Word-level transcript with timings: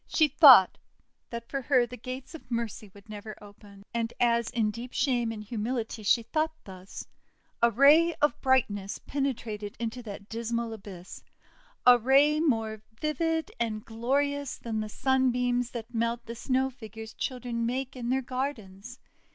She 0.07 0.27
thought 0.29 0.79
that 1.29 1.47
for 1.47 1.61
her 1.61 1.85
the 1.85 1.95
gates 1.95 2.33
of 2.33 2.49
Mercy 2.49 2.89
would 2.91 3.07
never 3.07 3.35
open. 3.39 3.83
And, 3.93 4.11
as 4.19 4.49
in 4.49 4.71
deep 4.71 4.93
shame 4.93 5.31
and 5.31 5.43
humility 5.43 6.01
she 6.01 6.23
thought 6.23 6.55
thus, 6.63 7.05
a 7.61 7.69
ray 7.69 8.15
of 8.15 8.41
brightness 8.41 8.97
penetrated 8.97 9.75
into 9.79 10.01
that 10.01 10.27
dismal 10.27 10.73
abyss, 10.73 11.21
a 11.85 11.99
ray 11.99 12.39
more 12.39 12.81
vivid 12.99 13.51
and 13.59 13.85
glorious 13.85 14.57
than 14.57 14.79
the 14.79 14.89
Sunbeams 14.89 15.69
that 15.69 15.93
melt 15.93 16.25
the 16.25 16.33
Snow 16.33 16.71
Figures 16.71 17.13
children 17.13 17.67
make 17.67 17.95
in 17.95 18.09
their 18.09 18.23
gardens. 18.23 18.97